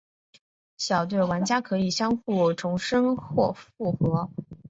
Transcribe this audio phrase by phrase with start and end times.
[0.77, 2.23] 小队玩家可以互相
[2.55, 4.31] 重生和复活。